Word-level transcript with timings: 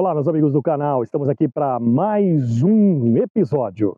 Olá, 0.00 0.14
meus 0.14 0.28
amigos 0.28 0.52
do 0.52 0.62
canal, 0.62 1.02
estamos 1.02 1.28
aqui 1.28 1.48
para 1.48 1.80
mais 1.80 2.62
um 2.62 3.16
episódio. 3.16 3.96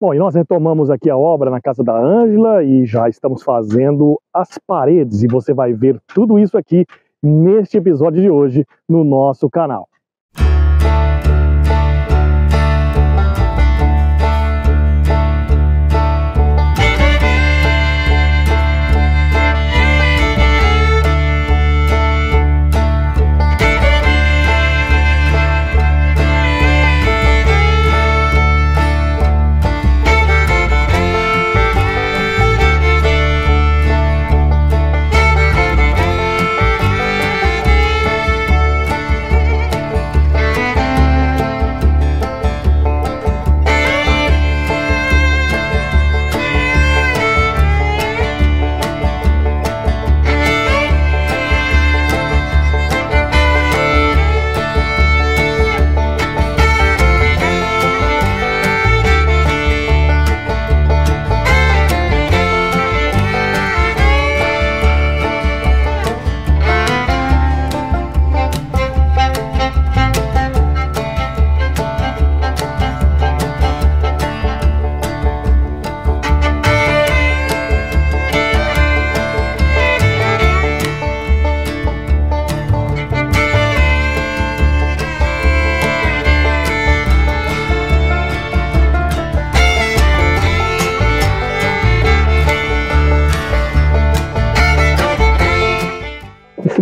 Bom, 0.00 0.14
e 0.14 0.18
nós 0.18 0.34
retomamos 0.34 0.90
aqui 0.90 1.10
a 1.10 1.18
obra 1.18 1.50
na 1.50 1.60
casa 1.60 1.84
da 1.84 1.94
Ângela 1.94 2.64
e 2.64 2.86
já 2.86 3.06
estamos 3.06 3.42
fazendo 3.42 4.18
as 4.32 4.58
paredes 4.66 5.22
e 5.22 5.26
você 5.26 5.52
vai 5.52 5.74
ver 5.74 6.00
tudo 6.14 6.38
isso 6.38 6.56
aqui 6.56 6.86
neste 7.22 7.76
episódio 7.76 8.22
de 8.22 8.30
hoje 8.30 8.64
no 8.88 9.04
nosso 9.04 9.50
canal. 9.50 9.86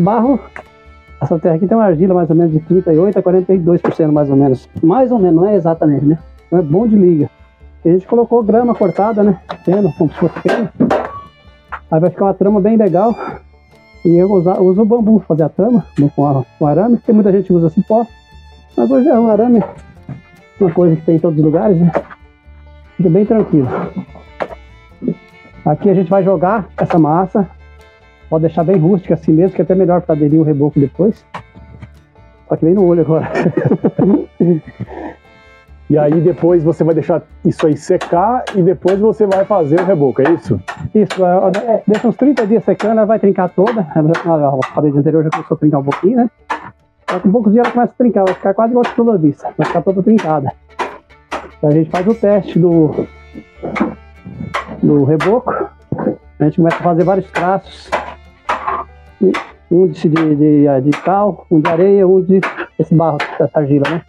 Barro, 0.05 0.39
essa 1.21 1.39
terra 1.39 1.55
aqui 1.55 1.67
tem 1.67 1.77
uma 1.77 1.87
argila 1.87 2.15
mais 2.15 2.29
ou 2.29 2.37
menos 2.37 2.53
de 2.53 2.61
38 2.61 3.19
a 3.19 3.23
42% 3.23 4.13
mais 4.13 4.29
ou 4.29 4.37
menos. 4.37 4.69
Mais 4.83 5.11
ou 5.11 5.19
menos, 5.19 5.37
não 5.37 5.49
é 5.49 5.55
exatamente, 5.57 6.05
né? 6.05 6.19
Então 6.47 6.59
é 6.59 6.63
bom 6.63 6.87
de 6.87 6.95
liga. 6.95 7.31
E 7.85 7.89
a 7.89 7.93
gente 7.93 8.07
colocou 8.07 8.43
grama 8.43 8.75
cortada, 8.75 9.23
né? 9.23 9.41
Feno, 9.65 9.93
como 9.97 10.11
se 10.13 10.19
fosse 10.19 10.39
feno. 10.41 10.69
Aí 11.91 12.01
vai 12.01 12.11
ficar 12.11 12.27
uma 12.27 12.35
trama 12.35 12.61
bem 12.61 12.77
legal. 12.77 13.15
E 14.05 14.17
eu 14.17 14.31
uso, 14.31 14.51
uso 14.61 14.83
o 14.83 14.85
bambu 14.85 15.19
fazer 15.27 15.45
a 15.45 15.49
trama, 15.49 15.85
com, 16.15 16.27
a, 16.27 16.45
com 16.59 16.67
arame. 16.67 16.99
Tem 16.99 17.15
muita 17.15 17.33
gente 17.33 17.47
que 17.47 17.53
usa 17.53 17.71
cipó. 17.71 18.07
Mas 18.77 18.91
hoje 18.91 19.09
é 19.09 19.19
um 19.19 19.29
arame, 19.29 19.63
uma 20.61 20.71
coisa 20.73 20.97
que 20.97 21.03
tem 21.03 21.17
em 21.17 21.19
todos 21.19 21.39
os 21.39 21.45
lugares, 21.45 21.79
né? 21.79 21.91
Fica 22.97 23.09
bem 23.09 23.25
tranquilo. 23.25 23.69
Aqui 25.65 25.89
a 25.89 25.95
gente 25.95 26.11
vai 26.11 26.23
jogar 26.23 26.69
essa 26.77 26.99
massa 26.99 27.49
Pode 28.35 28.47
deixar 28.47 28.65
bem 28.65 28.79
rústica 28.79 29.15
assim 29.15 29.31
mesmo, 29.31 29.55
que 29.55 29.63
é 29.63 29.65
até 29.65 29.77
melhor 29.77 30.01
para 30.01 30.17
aderir 30.17 30.41
o 30.41 30.43
reboco 30.43 30.81
depois. 30.81 31.25
Só 32.49 32.57
que 32.57 32.65
vem 32.65 32.75
no 32.75 32.85
olho 32.85 33.03
agora. 33.03 33.31
E 35.89 35.99
aí 35.99 36.19
depois 36.21 36.65
você 36.65 36.83
vai 36.83 36.95
deixar 36.95 37.23
isso 37.45 37.67
aí 37.67 37.77
secar 37.77 38.43
e 38.55 38.63
depois 38.63 38.99
você 38.99 39.27
vai 39.27 39.45
fazer 39.45 39.79
o 39.79 39.85
reboco, 39.85 40.23
é 40.23 40.33
isso? 40.33 40.59
Isso, 40.95 41.25
é, 41.25 41.83
deixa 41.87 42.09
uns 42.09 42.17
30 42.17 42.47
dias 42.47 42.65
secando, 42.65 42.93
ela 42.93 43.05
vai 43.05 43.19
trincar 43.19 43.51
toda. 43.51 43.83
A 43.93 44.75
parede 44.75 44.99
anterior 44.99 45.23
já 45.23 45.31
começou 45.31 45.55
a 45.55 45.59
trincar 45.59 45.81
um 45.81 45.85
pouquinho, 45.85 46.17
né? 46.17 46.31
Só 47.09 47.21
com 47.21 47.31
poucos 47.31 47.53
dias 47.53 47.67
ela 47.67 47.73
começa 47.73 47.93
a 47.93 47.97
trincar, 47.97 48.25
vai 48.25 48.35
ficar 48.35 48.55
quase 48.55 48.71
igual 48.73 48.85
a 48.85 48.95
toda 48.97 49.19
vista, 49.19 49.53
vai 49.59 49.67
ficar 49.67 49.83
toda 49.83 50.03
trincada. 50.03 50.51
Então 51.59 51.69
a 51.69 51.73
gente 51.73 51.91
faz 51.91 52.07
o 52.07 52.15
teste 52.15 52.59
do, 52.59 53.07
do 54.83 55.05
reboco, 55.05 55.53
a 56.41 56.45
gente 56.45 56.57
começa 56.57 56.79
a 56.79 56.83
fazer 56.83 57.05
vários 57.05 57.31
traços 57.31 57.91
um 59.71 59.87
de, 59.89 60.09
de, 60.09 60.81
de, 60.83 60.91
cal, 61.03 61.47
um 61.51 61.61
de 61.61 61.71
areia, 61.71 62.07
um 62.07 62.21
de 62.21 62.41
esse 62.79 62.95
barro, 62.95 63.19
essa 63.39 63.59
argila, 63.59 63.89
né? 63.91 64.03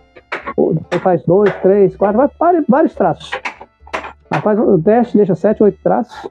Você 0.56 1.00
faz 1.00 1.24
dois, 1.26 1.54
três, 1.62 1.96
quatro, 1.96 2.18
vai 2.18 2.30
vários, 2.40 2.66
vários 2.68 2.96
traços. 2.96 3.32
Aí 4.32 4.42
faz 4.42 4.60
o 4.60 4.80
teste, 4.80 5.18
deixa 5.18 5.36
sete, 5.36 5.64
oito 5.64 5.78
traços. 5.84 6.30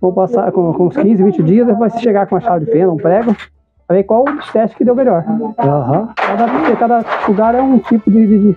Vou 0.00 0.12
passar 0.12 0.52
com, 0.52 0.72
com 0.72 0.86
uns 0.86 0.96
15, 0.96 1.22
20 1.22 1.42
dias, 1.42 1.78
você 1.78 1.98
chegar 1.98 2.26
com 2.26 2.34
uma 2.34 2.40
chave 2.40 2.66
de 2.66 2.72
fenda, 2.72 2.92
um 2.92 2.96
prego, 2.96 3.34
pra 3.86 3.96
ver 3.96 4.04
qual 4.04 4.22
o 4.22 4.52
teste 4.52 4.76
que 4.76 4.84
deu 4.84 4.94
melhor. 4.94 5.24
Uhum. 5.26 5.52
Cada, 5.54 6.76
cada 6.76 7.04
lugar 7.26 7.54
é 7.54 7.62
um 7.62 7.78
tipo 7.78 8.10
de, 8.10 8.26
de, 8.26 8.56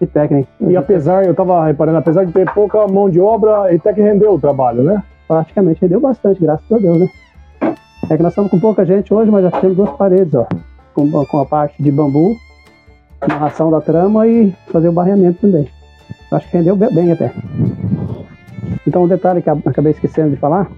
de 0.00 0.06
técnica. 0.06 0.48
E 0.60 0.76
apesar, 0.76 1.26
eu 1.26 1.34
tava 1.34 1.66
reparando, 1.66 1.98
apesar 1.98 2.24
de 2.24 2.32
ter 2.32 2.50
pouca 2.52 2.86
mão 2.86 3.10
de 3.10 3.20
obra, 3.20 3.74
até 3.74 3.92
que 3.92 4.00
rendeu 4.00 4.34
o 4.34 4.40
trabalho, 4.40 4.82
né? 4.82 5.02
Praticamente 5.28 5.82
rendeu 5.82 6.00
bastante, 6.00 6.40
graças 6.40 6.70
a 6.70 6.78
Deus, 6.78 6.98
né? 6.98 7.08
É 8.08 8.16
que 8.16 8.22
nós 8.22 8.32
estamos 8.32 8.50
com 8.50 8.60
pouca 8.60 8.84
gente 8.84 9.12
hoje, 9.12 9.30
mas 9.30 9.42
já 9.42 9.50
temos 9.50 9.76
duas 9.76 9.90
paredes, 9.90 10.32
ó. 10.34 10.46
Com, 10.94 11.10
com 11.10 11.40
a 11.40 11.44
parte 11.44 11.82
de 11.82 11.90
bambu, 11.90 12.36
amarração 13.20 13.70
da 13.70 13.80
trama 13.80 14.26
e 14.26 14.54
fazer 14.70 14.88
o 14.88 14.92
barreamento 14.92 15.40
também. 15.40 15.68
Acho 16.30 16.48
que 16.48 16.56
rendeu 16.56 16.76
bem 16.76 17.10
até. 17.10 17.32
Então 18.86 19.02
um 19.02 19.08
detalhe 19.08 19.42
que 19.42 19.50
acabei 19.50 19.90
esquecendo 19.90 20.30
de 20.30 20.36
falar, 20.36 20.70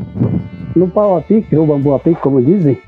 no 0.74 0.88
pau 0.88 1.18
a 1.18 1.20
pique, 1.20 1.54
ou 1.54 1.66
bambu 1.66 1.94
a 1.94 1.98
pique, 1.98 2.20
como 2.20 2.40
dizem, 2.40 2.78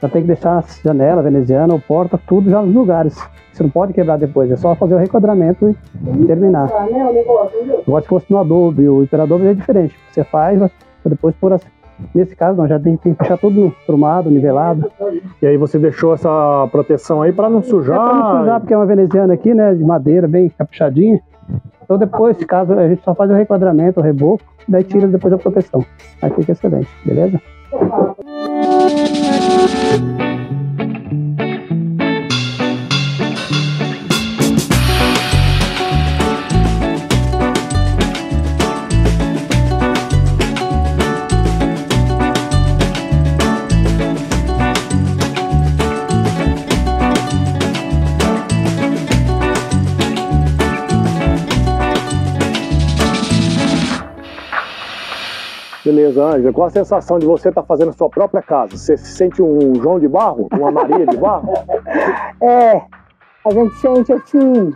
já 0.00 0.08
tem 0.08 0.22
que 0.22 0.28
deixar 0.28 0.58
a 0.58 0.64
janela 0.82 1.22
veneziana 1.22 1.74
ou 1.74 1.80
porta, 1.80 2.18
tudo 2.26 2.50
já 2.50 2.62
nos 2.62 2.74
lugares. 2.74 3.16
Você 3.52 3.62
não 3.62 3.70
pode 3.70 3.92
quebrar 3.92 4.16
depois, 4.16 4.50
é 4.50 4.56
só 4.56 4.74
fazer 4.74 4.94
o 4.94 4.98
requadramento 4.98 5.76
e 6.22 6.26
terminar. 6.26 6.70
Agora 7.86 8.02
se 8.02 8.08
fosse 8.08 8.26
no 8.30 8.38
adobe, 8.38 8.88
o 8.88 9.04
hiperadobe 9.04 9.46
é 9.46 9.54
diferente. 9.54 9.94
Você 10.10 10.24
faz, 10.24 10.58
depois 11.04 11.34
por 11.36 11.52
assim 11.52 11.68
Nesse 12.14 12.34
caso, 12.34 12.56
não, 12.56 12.66
já 12.66 12.78
tem, 12.78 12.96
tem 12.96 13.14
que 13.14 13.20
deixar 13.20 13.38
tudo 13.38 13.74
trumado, 13.86 14.30
nivelado. 14.30 14.90
E 15.40 15.46
aí 15.46 15.56
você 15.56 15.78
deixou 15.78 16.14
essa 16.14 16.68
proteção 16.70 17.22
aí 17.22 17.32
para 17.32 17.48
não 17.48 17.62
sujar? 17.62 17.96
É 17.96 17.98
para 17.98 18.14
não 18.14 18.38
sujar, 18.40 18.60
porque 18.60 18.74
é 18.74 18.76
uma 18.76 18.86
veneziana 18.86 19.34
aqui, 19.34 19.54
né, 19.54 19.74
de 19.74 19.84
madeira, 19.84 20.26
bem 20.26 20.48
caprichadinha. 20.48 21.20
Então 21.82 21.98
depois, 21.98 22.36
caso 22.44 22.72
a 22.72 22.88
gente 22.88 23.02
só 23.04 23.14
faz 23.14 23.30
o 23.30 23.34
requadramento, 23.34 24.00
o 24.00 24.02
reboco, 24.02 24.44
daí 24.66 24.82
tira 24.82 25.06
depois 25.06 25.32
a 25.32 25.38
proteção. 25.38 25.84
Aí 26.20 26.30
fica 26.30 26.52
excelente, 26.52 26.88
beleza? 27.04 27.40
Beleza, 55.84 56.24
Ângela. 56.24 56.52
Qual 56.52 56.66
a 56.66 56.70
sensação 56.70 57.18
de 57.18 57.26
você 57.26 57.50
estar 57.50 57.60
tá 57.60 57.66
fazendo 57.66 57.92
sua 57.92 58.08
própria 58.08 58.40
casa? 58.40 58.76
Você 58.76 58.96
se 58.96 59.16
sente 59.16 59.42
um 59.42 59.74
João 59.74 60.00
de 60.00 60.08
barro? 60.08 60.48
Uma 60.52 60.70
Maria 60.70 61.06
de 61.06 61.16
barro? 61.16 61.52
É, 62.42 62.82
a 63.46 63.50
gente 63.50 63.74
sente 63.76 64.12
assim, 64.12 64.72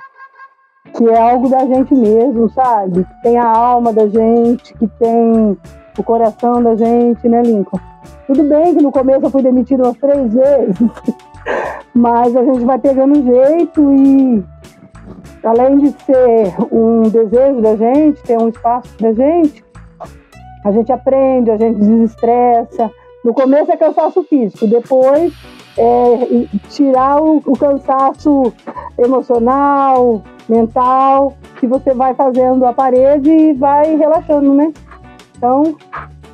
que 0.97 1.09
é 1.09 1.21
algo 1.21 1.49
da 1.49 1.61
gente 1.67 1.95
mesmo, 1.95 2.49
sabe? 2.51 3.05
Que 3.05 3.23
tem 3.23 3.37
a 3.37 3.47
alma 3.47 3.93
da 3.93 4.07
gente, 4.09 4.73
que 4.75 4.87
tem 4.87 5.59
o 5.99 6.03
coração 6.03 6.63
da 6.63 6.75
gente, 6.77 7.29
né, 7.29 7.43
Lincoln? 7.43 7.81
Tudo 8.27 8.43
bem 8.45 8.75
que 8.75 8.83
no 8.83 8.93
começo 8.93 9.27
eu 9.27 9.31
fui 9.31 9.43
demitido 9.43 9.83
umas 9.83 9.97
três 9.99 10.33
vezes, 10.33 10.79
Mas 11.95 12.37
a 12.37 12.45
gente 12.45 12.65
vai 12.65 12.79
pegando 12.79 13.23
jeito 13.23 13.93
e 13.93 14.45
além 15.43 15.79
de 15.79 15.91
ser 16.05 16.55
um 16.73 17.03
desejo 17.03 17.61
da 17.61 17.77
gente, 17.77 18.23
ter 18.23 18.39
um 18.39 18.49
espaço 18.49 18.97
da 19.01 19.13
gente, 19.13 19.65
a 20.65 20.73
gente 20.73 20.93
aprende, 20.93 21.51
a 21.51 21.57
gente 21.57 21.79
desestressa. 21.79 22.91
No 23.25 23.35
começo 23.35 23.71
é 23.73 23.77
cansaço 23.77 24.23
físico, 24.25 24.67
depois 24.67 25.33
é 25.77 26.47
tirar 26.71 27.23
o, 27.23 27.37
o 27.45 27.53
cansaço 27.59 28.53
emocional, 28.99 30.23
mental, 30.49 31.35
que 31.59 31.67
você 31.67 31.95
vai 31.95 32.15
fazendo 32.15 32.65
a 32.65 32.73
parede 32.73 33.31
e 33.31 33.53
vai 33.53 33.97
relaxando, 33.97 34.55
né? 34.55 34.73
Então, 35.37 35.77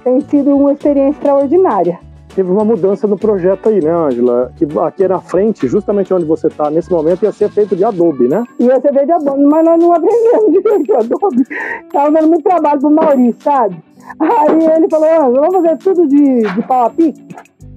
tem 0.03 0.21
sido 0.21 0.56
uma 0.56 0.73
experiência 0.73 1.19
extraordinária 1.19 1.99
teve 2.35 2.50
uma 2.50 2.65
mudança 2.65 3.06
no 3.06 3.17
projeto 3.17 3.69
aí, 3.69 3.82
né, 3.82 3.91
Ângela? 3.91 4.53
Que 4.56 4.67
aqui 4.81 5.06
na 5.06 5.20
frente, 5.20 5.69
justamente 5.69 6.12
onde 6.12 6.25
você 6.25 6.49
está 6.49 6.70
nesse 6.70 6.91
momento, 6.91 7.23
ia 7.23 7.32
ser 7.32 7.49
feito 7.49 7.77
de 7.77 7.85
adobe, 7.85 8.29
né? 8.29 8.43
Ia 8.59 8.81
ser 8.81 8.93
feito 8.93 9.06
de 9.06 9.12
adobe, 9.12 9.44
mas 9.44 9.65
nós 9.65 9.81
não 9.81 9.93
aprendemos 9.93 10.53
direito 10.53 10.82
de 10.85 10.93
adobe. 10.93 11.43
Estava 11.85 12.11
dando 12.11 12.29
muito 12.29 12.43
trabalho 12.43 12.81
pro 12.81 12.91
Maurício, 12.91 13.43
sabe? 13.43 13.77
Aí 14.19 14.77
ele 14.77 14.89
falou, 14.89 15.09
Ângela, 15.09 15.41
vamos 15.41 15.55
fazer 15.55 15.77
tudo 15.79 16.06
de, 16.06 16.43
de 16.43 16.62
pau 16.67 16.87
a 16.87 16.91
pique? 16.91 17.27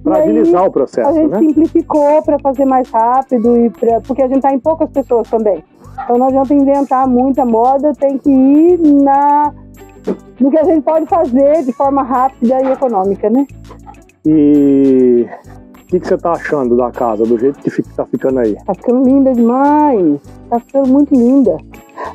Para 0.02 0.18
agilizar 0.18 0.64
o 0.64 0.70
processo, 0.70 1.08
A 1.08 1.12
gente 1.12 1.30
né? 1.30 1.38
simplificou 1.38 2.22
para 2.22 2.38
fazer 2.38 2.64
mais 2.64 2.88
rápido, 2.90 3.56
e 3.56 3.70
pra, 3.70 4.00
porque 4.00 4.22
a 4.22 4.26
gente 4.26 4.38
está 4.38 4.52
em 4.52 4.58
poucas 4.58 4.88
pessoas 4.90 5.28
também. 5.28 5.62
Então 6.04 6.16
não 6.16 6.26
adianta 6.26 6.54
inventar 6.54 7.08
muita 7.08 7.44
moda, 7.44 7.92
tem 7.92 8.16
que 8.16 8.30
ir 8.30 8.78
na, 8.78 9.52
no 10.38 10.50
que 10.50 10.58
a 10.58 10.64
gente 10.64 10.82
pode 10.82 11.06
fazer 11.06 11.64
de 11.64 11.72
forma 11.72 12.02
rápida 12.02 12.62
e 12.62 12.72
econômica, 12.72 13.28
né? 13.28 13.46
E 14.24 15.26
o 15.74 15.86
que, 15.86 16.00
que, 16.00 16.06
você 16.06 16.16
tá 16.16 16.32
achando 16.32 16.76
da 16.76 16.90
casa, 16.90 17.24
do 17.24 17.38
jeito 17.38 17.58
que 17.58 17.70
fica, 17.70 17.88
tá 17.96 18.06
ficando 18.06 18.40
aí? 18.40 18.54
Tá 18.64 18.74
ficando 18.74 19.04
linda 19.04 19.32
demais. 19.32 20.20
Tá 20.48 20.60
ficando 20.60 20.88
muito 20.88 21.14
linda. 21.14 21.56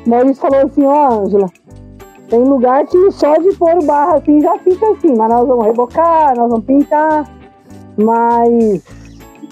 Maurício 0.06 0.40
falou 0.40 0.60
assim, 0.60 0.84
ó, 0.84 1.08
oh, 1.08 1.22
Ângela, 1.22 1.50
tem 2.28 2.42
lugar 2.42 2.86
que 2.86 3.10
só 3.10 3.34
de 3.34 3.54
pôr 3.56 3.76
o 3.76 3.84
barro 3.84 4.16
assim 4.16 4.40
já 4.40 4.58
fica 4.58 4.86
assim, 4.90 5.14
mas 5.16 5.30
nós 5.30 5.46
vamos 5.46 5.66
rebocar, 5.66 6.34
nós 6.36 6.48
vamos 6.48 6.64
pintar. 6.64 7.30
Mas 7.96 8.82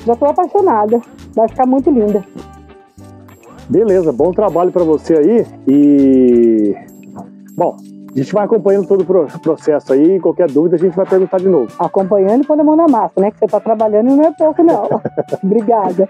já 0.04 0.16
tô 0.16 0.26
apaixonada. 0.26 1.00
Vai 1.34 1.48
ficar 1.48 1.66
muito 1.66 1.90
linda. 1.90 2.24
Beleza, 3.68 4.12
bom 4.12 4.32
trabalho 4.32 4.72
para 4.72 4.84
você 4.84 5.14
aí. 5.14 5.46
E 5.68 6.74
bom, 7.54 7.76
a 8.14 8.18
gente 8.18 8.32
vai 8.32 8.44
acompanhando 8.44 8.86
todo 8.86 9.02
o 9.02 9.40
processo 9.40 9.92
aí, 9.92 10.20
qualquer 10.20 10.50
dúvida 10.50 10.76
a 10.76 10.78
gente 10.78 10.94
vai 10.94 11.06
perguntar 11.06 11.38
de 11.38 11.48
novo. 11.48 11.72
Acompanhando 11.78 12.42
e 12.42 12.46
pondo 12.46 12.60
a 12.60 12.64
mão 12.64 12.76
na 12.76 12.88
massa, 12.88 13.20
né? 13.20 13.30
Que 13.30 13.38
você 13.38 13.44
está 13.46 13.60
trabalhando 13.60 14.10
e 14.10 14.16
não 14.16 14.24
é 14.24 14.32
pouco, 14.32 14.62
não. 14.62 14.88
Obrigada. 15.42 16.08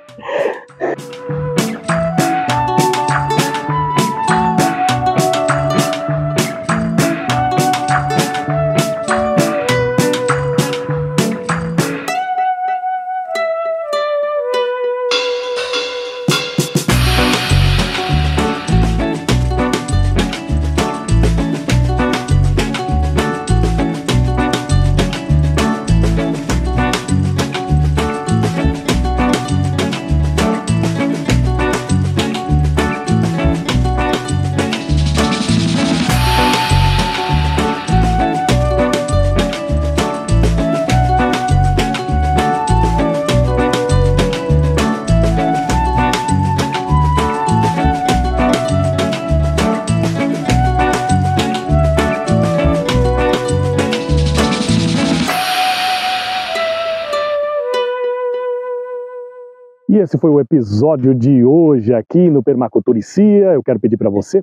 Esse 60.02 60.18
foi 60.18 60.30
o 60.30 60.40
episódio 60.40 61.14
de 61.14 61.44
hoje 61.44 61.94
aqui 61.94 62.28
no 62.28 62.42
Permaculturicia. 62.42 63.52
Eu 63.52 63.62
quero 63.62 63.78
pedir 63.78 63.96
para 63.96 64.10
você 64.10 64.42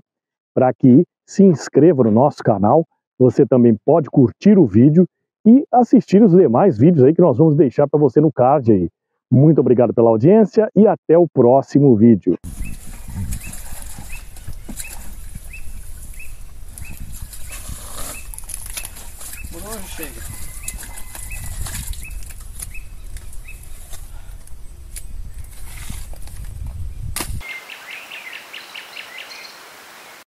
para 0.53 0.73
que 0.73 1.03
se 1.27 1.44
inscreva 1.44 2.03
no 2.03 2.11
nosso 2.11 2.38
canal. 2.41 2.85
Você 3.19 3.45
também 3.45 3.75
pode 3.85 4.09
curtir 4.09 4.57
o 4.57 4.65
vídeo 4.65 5.06
e 5.45 5.65
assistir 5.69 6.23
os 6.23 6.31
demais 6.31 6.77
vídeos 6.77 7.03
aí 7.03 7.13
que 7.13 7.21
nós 7.21 7.38
vamos 7.38 7.56
deixar 7.56 7.88
para 7.89 8.00
você 8.00 8.21
no 8.21 8.31
card 8.31 8.71
aí. 8.71 8.89
Muito 9.29 9.59
obrigado 9.59 9.94
pela 9.94 10.09
audiência 10.09 10.69
e 10.73 10.88
até 10.88 11.17
o 11.17 11.27
próximo 11.27 11.94
vídeo. 11.95 12.38